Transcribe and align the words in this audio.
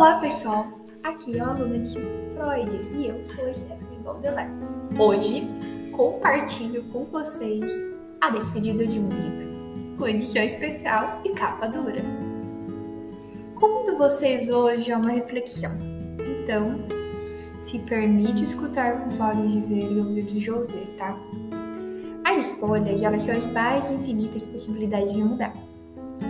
Olá 0.00 0.18
pessoal, 0.18 0.66
aqui 1.02 1.36
é 1.36 1.42
a 1.42 1.48
aluna 1.48 1.78
de 1.78 1.92
Freud 1.92 2.88
e 2.96 3.08
eu 3.08 3.22
sou 3.22 3.44
a 3.46 3.52
Stephanie 3.52 3.98
Baudelaire. 4.02 4.50
Hoje 4.98 5.46
compartilho 5.92 6.84
com 6.84 7.04
vocês 7.04 7.70
a 8.18 8.30
despedida 8.30 8.86
de 8.86 8.98
um 8.98 9.10
livro, 9.10 9.96
com 9.98 10.08
edição 10.08 10.42
especial 10.42 11.20
e 11.22 11.28
capa 11.34 11.66
dura. 11.66 12.02
Convido 13.56 13.98
vocês 13.98 14.48
hoje 14.48 14.90
a 14.90 14.96
uma 14.96 15.10
reflexão. 15.10 15.72
Então, 16.18 16.78
se 17.60 17.78
permite 17.80 18.42
escutar 18.42 19.02
com 19.02 19.10
os 19.10 19.20
olhos 19.20 19.52
de 19.52 19.60
ver 19.60 19.92
e 19.92 19.98
ouvidos 19.98 20.32
de 20.32 20.50
ouvir, 20.50 20.86
tá? 20.96 21.14
As 22.24 22.46
escolhas, 22.46 23.02
elas 23.02 23.22
são 23.22 23.36
as 23.36 23.44
mais 23.44 23.90
infinitas 23.90 24.44
possibilidades 24.44 25.12
de 25.12 25.22
mudar. 25.22 25.54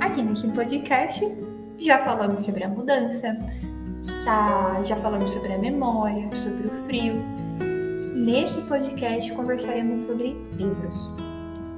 Aqui 0.00 0.20
nesse 0.20 0.48
podcast 0.48 1.24
já 1.82 2.04
falamos 2.04 2.44
sobre 2.44 2.62
a 2.62 2.68
mudança, 2.68 3.36
já, 4.24 4.82
já 4.84 4.96
falamos 4.96 5.32
sobre 5.32 5.52
a 5.52 5.58
memória, 5.58 6.32
sobre 6.34 6.68
o 6.68 6.70
frio. 6.84 7.14
Nesse 8.14 8.60
podcast 8.62 9.32
conversaremos 9.32 10.00
sobre 10.00 10.36
livros. 10.56 11.10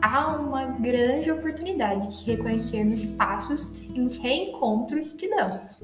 Há 0.03 0.37
uma 0.37 0.67
grande 0.67 1.31
oportunidade 1.31 2.19
de 2.19 2.33
reconhecermos 2.33 3.05
passos 3.17 3.75
e 3.83 3.99
nos 3.99 4.17
reencontros 4.17 5.15
que 5.15 5.29
damos, 5.31 5.81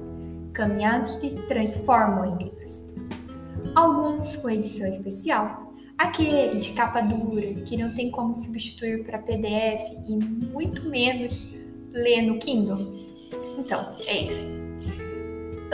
caminhadas 0.53 1.15
que 1.15 1.31
transformam 1.47 2.35
em 2.35 2.43
livros. 2.43 2.83
Alguns 3.73 4.35
com 4.35 4.49
edição 4.51 4.87
especial, 4.87 5.73
aquele 5.97 6.59
de 6.59 6.73
capa 6.73 7.01
dura 7.01 7.53
que 7.65 7.75
não 7.75 7.95
tem 7.95 8.11
como 8.11 8.35
substituir 8.35 9.03
para 9.03 9.17
PDF 9.17 9.81
e 10.07 10.15
muito 10.15 10.87
menos 10.87 11.47
ler 11.91 12.21
no 12.21 12.37
Kindle 12.37 13.11
então, 13.57 13.93
é 14.05 14.17
isso. 14.17 14.45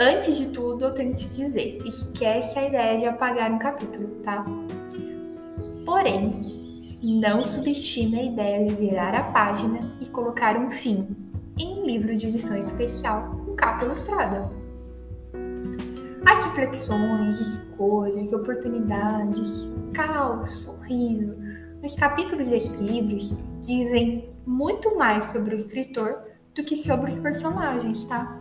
Antes 0.00 0.36
de 0.36 0.48
tudo, 0.48 0.84
eu 0.84 0.94
tenho 0.94 1.14
que 1.14 1.24
te 1.24 1.36
dizer: 1.36 1.82
esquece 1.84 2.58
a 2.58 2.68
ideia 2.68 2.98
de 2.98 3.06
apagar 3.06 3.50
um 3.50 3.58
capítulo, 3.58 4.08
tá? 4.22 4.44
Porém, 5.84 6.98
não 7.02 7.44
subestime 7.44 8.18
a 8.18 8.22
ideia 8.22 8.68
de 8.68 8.74
virar 8.74 9.14
a 9.14 9.24
página 9.24 9.96
e 10.00 10.06
colocar 10.08 10.56
um 10.56 10.70
fim 10.70 11.08
em 11.58 11.80
um 11.80 11.84
livro 11.84 12.16
de 12.16 12.26
edição 12.26 12.56
especial 12.56 13.42
com 13.44 13.56
capa 13.56 13.84
ilustrada. 13.84 14.48
As 16.26 16.44
reflexões, 16.44 17.40
escolhas, 17.40 18.32
oportunidades, 18.32 19.70
caos, 19.94 20.62
sorriso 20.62 21.34
nos 21.82 21.94
capítulos 21.94 22.48
desses 22.48 22.80
livros 22.80 23.32
dizem 23.62 24.28
muito 24.44 24.96
mais 24.96 25.26
sobre 25.26 25.54
o 25.54 25.58
escritor 25.58 26.22
do 26.58 26.64
que 26.64 26.76
sobre 26.76 27.08
os 27.08 27.18
personagens, 27.18 28.04
tá? 28.04 28.40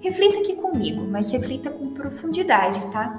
Reflita 0.00 0.40
aqui 0.40 0.54
comigo, 0.56 1.02
mas 1.10 1.30
reflita 1.30 1.70
com 1.70 1.94
profundidade, 1.94 2.86
tá? 2.88 3.18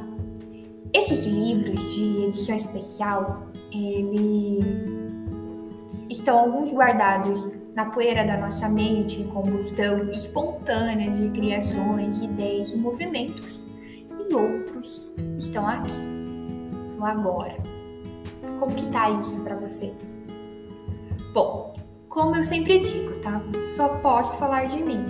Esses 0.93 1.25
livros 1.25 1.81
de 1.95 2.25
edição 2.25 2.55
especial, 2.55 3.47
ele 3.71 4.59
estão 6.07 6.37
alguns 6.37 6.71
guardados 6.71 7.43
na 7.73 7.87
poeira 7.87 8.23
da 8.23 8.37
nossa 8.37 8.69
mente 8.69 9.19
em 9.19 9.27
combustão 9.27 10.07
espontânea 10.11 11.09
de 11.09 11.29
criações, 11.29 12.19
ideias 12.19 12.69
e 12.71 12.77
movimentos, 12.77 13.65
e 14.29 14.35
outros 14.35 15.09
estão 15.39 15.65
aqui, 15.65 15.99
no 16.95 17.03
agora. 17.03 17.57
Como 18.59 18.75
que 18.75 18.85
tá 18.91 19.09
isso 19.09 19.39
para 19.39 19.55
você? 19.55 19.91
Bom, 21.33 21.73
como 22.13 22.35
eu 22.35 22.43
sempre 22.43 22.77
digo, 22.77 23.19
tá? 23.21 23.41
Só 23.83 23.89
posso 23.97 24.37
falar 24.37 24.67
de 24.67 24.81
mim. 24.81 25.03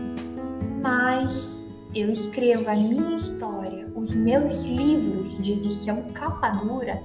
Mas 0.81 1.63
eu 1.93 2.11
escrevo 2.11 2.67
a 2.67 2.73
minha 2.73 3.15
história, 3.15 3.87
os 3.95 4.15
meus 4.15 4.61
livros 4.61 5.37
de 5.37 5.51
edição 5.51 6.05
capa 6.11 6.49
dura, 6.49 6.99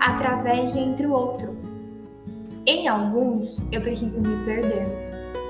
através 0.00 0.72
de 0.72 0.80
entre 0.80 1.06
o 1.06 1.12
outro. 1.12 1.56
Em 2.66 2.88
alguns, 2.88 3.62
eu 3.70 3.80
preciso 3.82 4.20
me 4.20 4.44
perder 4.44 4.84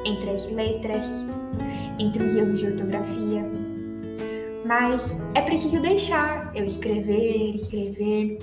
entre 0.04 0.28
as 0.28 0.44
letras, 0.50 1.26
entre 1.98 2.22
os 2.22 2.34
erros 2.34 2.60
de 2.60 2.66
ortografia. 2.66 3.50
Mas 4.66 5.18
é 5.34 5.40
preciso 5.40 5.80
deixar 5.80 6.52
eu 6.54 6.66
escrever, 6.66 7.54
escrever, 7.54 8.40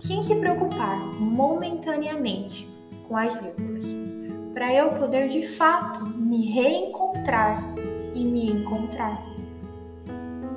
sem 0.00 0.20
se 0.20 0.34
preocupar 0.34 0.98
momentaneamente 1.20 2.68
com 3.06 3.16
as 3.16 3.40
vírgulas 3.40 3.94
para 4.54 4.72
eu 4.72 4.92
poder 4.92 5.28
de 5.28 5.42
fato 5.42 6.04
me 6.06 6.46
reencontrar 6.50 7.62
e 8.14 8.24
me 8.24 8.50
encontrar. 8.50 9.22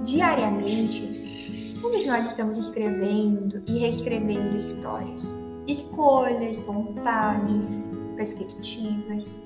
Diariamente, 0.04 1.78
todos 1.82 2.06
nós 2.06 2.26
estamos 2.26 2.58
escrevendo 2.58 3.64
e 3.68 3.80
reescrevendo 3.80 4.56
histórias, 4.56 5.34
escolhas, 5.66 6.60
vontades, 6.60 7.90
perspectivas. 8.16 9.40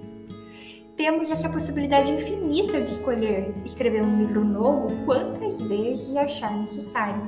Temos 0.98 1.30
essa 1.30 1.48
possibilidade 1.48 2.12
infinita 2.12 2.81
de 2.81 2.90
escolher 2.90 3.54
escrever 3.64 4.04
um 4.04 4.18
livro 4.18 4.44
novo 4.44 4.90
quantas 5.06 5.58
vezes 5.62 6.16
achar 6.18 6.52
necessário. 6.58 7.26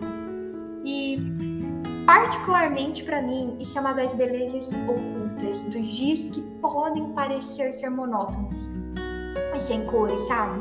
E, 0.83 1.17
particularmente 2.05 3.03
para 3.03 3.21
mim, 3.21 3.55
isso 3.59 3.77
é 3.77 3.81
uma 3.81 3.93
das 3.93 4.13
belezas 4.13 4.73
ocultas 4.73 5.20
dos 5.41 5.85
dias 5.87 6.27
que 6.27 6.41
podem 6.61 7.11
parecer 7.13 7.73
ser 7.73 7.89
monótonos, 7.89 8.59
mas 9.51 9.63
sem 9.63 9.83
cores, 9.85 10.21
sabe? 10.21 10.59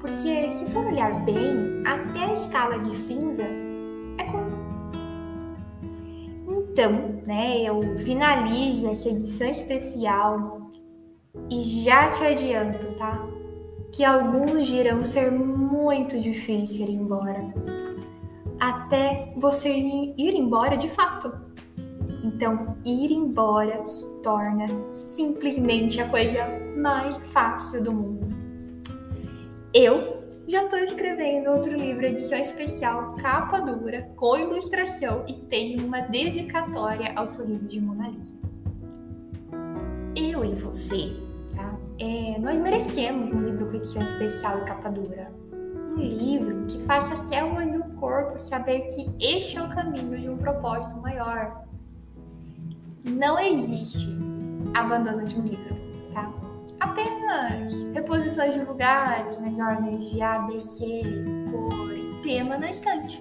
Porque 0.00 0.52
se 0.52 0.66
for 0.66 0.86
olhar 0.86 1.24
bem, 1.24 1.82
até 1.86 2.24
a 2.24 2.34
escala 2.34 2.78
de 2.78 2.94
cinza 2.94 3.44
é 4.18 4.24
cor. 4.24 4.46
Então, 6.46 7.20
né, 7.26 7.62
eu 7.62 7.98
finalizo 7.98 8.86
essa 8.86 9.08
edição 9.08 9.48
especial 9.48 10.70
e 11.50 11.62
já 11.62 12.10
te 12.12 12.24
adianto, 12.24 12.92
tá? 12.92 13.26
Que 13.92 14.04
alguns 14.04 14.70
irão 14.70 15.02
ser 15.02 15.32
muito 15.32 16.20
difíceis 16.20 16.76
ir 16.76 16.90
embora. 16.90 17.52
Até 18.60 19.34
você 19.36 19.70
ir 19.70 20.34
embora 20.34 20.76
de 20.76 20.88
fato. 20.88 21.47
Então, 22.38 22.76
ir 22.84 23.10
embora 23.10 23.88
se 23.88 24.06
torna 24.22 24.68
simplesmente 24.92 26.00
a 26.00 26.08
coisa 26.08 26.38
mais 26.76 27.18
fácil 27.32 27.82
do 27.82 27.92
mundo. 27.92 28.28
Eu 29.74 30.22
já 30.46 30.62
estou 30.62 30.78
escrevendo 30.78 31.50
outro 31.50 31.76
livro, 31.76 32.06
edição 32.06 32.38
especial, 32.38 33.16
capa 33.16 33.58
dura, 33.58 34.08
com 34.14 34.38
ilustração 34.38 35.24
e 35.28 35.32
tenho 35.32 35.84
uma 35.84 36.00
dedicatória 36.02 37.12
ao 37.16 37.26
sorriso 37.26 37.66
de 37.66 37.80
Mona 37.80 38.08
Lisa. 38.08 38.38
Eu 40.14 40.44
e 40.44 40.54
você, 40.54 41.16
tá? 41.56 41.76
É, 41.98 42.38
nós 42.38 42.60
merecemos 42.60 43.32
um 43.32 43.42
livro 43.46 43.66
com 43.66 43.74
edição 43.74 44.00
especial 44.00 44.60
e 44.60 44.64
capa 44.64 44.90
dura. 44.90 45.32
Um 45.52 45.96
livro 45.96 46.66
que 46.66 46.78
faça 46.84 47.14
a 47.14 47.18
célula 47.18 47.66
do 47.66 47.82
corpo 47.96 48.38
saber 48.38 48.82
que 48.82 49.10
este 49.20 49.58
é 49.58 49.62
o 49.62 49.68
caminho 49.68 50.20
de 50.20 50.28
um 50.28 50.36
propósito 50.36 50.96
maior, 50.98 51.66
não 53.04 53.38
existe 53.38 54.08
abandono 54.74 55.24
de 55.24 55.38
um 55.38 55.42
livro, 55.42 55.76
tá? 56.12 56.32
Apenas 56.80 57.72
reposições 57.94 58.54
de 58.54 58.60
lugares 58.60 59.38
nas 59.38 59.58
ordens 59.58 60.10
de 60.10 60.22
A, 60.22 60.38
B, 60.40 60.60
C, 60.60 61.02
cor 61.50 61.92
e 61.92 62.20
tema 62.22 62.56
na 62.56 62.70
estante. 62.70 63.20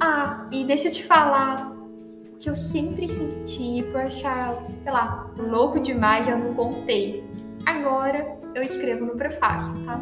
Ah, 0.00 0.46
e 0.52 0.64
deixa 0.64 0.88
eu 0.88 0.92
te 0.92 1.04
falar 1.04 1.72
o 1.72 2.38
que 2.38 2.50
eu 2.50 2.56
sempre 2.56 3.08
senti 3.08 3.82
por 3.90 4.02
achar, 4.02 4.62
sei 4.82 4.92
lá, 4.92 5.30
louco 5.38 5.80
demais, 5.80 6.28
eu 6.28 6.38
não 6.38 6.54
contei. 6.54 7.24
Agora 7.64 8.38
eu 8.54 8.62
escrevo 8.62 9.06
no 9.06 9.16
prefácio, 9.16 9.74
tá? 9.84 9.98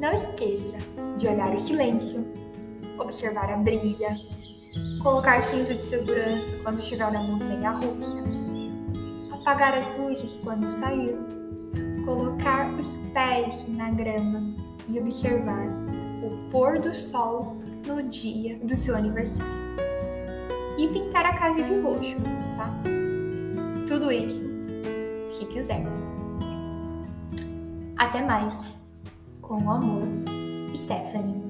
Não 0.00 0.12
esqueça 0.12 0.76
de 1.16 1.26
olhar 1.26 1.54
o 1.54 1.60
silêncio, 1.60 2.26
observar 2.98 3.50
a 3.50 3.56
brisa, 3.56 4.08
colocar 5.02 5.42
cinto 5.42 5.74
de 5.74 5.82
segurança 5.82 6.50
quando 6.62 6.80
estiver 6.80 7.10
na 7.12 7.22
montanha 7.22 7.70
russa, 7.70 8.16
apagar 9.32 9.74
as 9.74 9.98
luzes 9.98 10.40
quando 10.42 10.68
sair, 10.68 11.16
colocar 12.04 12.72
os 12.74 12.96
pés 13.12 13.66
na 13.68 13.90
grama 13.90 14.42
e 14.88 14.98
observar 14.98 15.66
o 16.22 16.50
pôr 16.50 16.78
do 16.80 16.94
sol 16.94 17.56
no 17.86 18.02
dia 18.02 18.58
do 18.58 18.74
seu 18.74 18.96
aniversário. 18.96 19.58
E 20.78 20.88
pintar 20.88 21.26
a 21.26 21.34
casa 21.34 21.62
de 21.62 21.80
roxo, 21.80 22.16
tá? 22.56 22.72
Tudo 23.86 24.12
isso 24.12 24.44
se 25.28 25.44
quiser. 25.46 25.84
Até 27.96 28.22
mais. 28.22 28.76
Com 29.42 29.70
amor, 29.70 30.06
Stephanie. 30.74 31.47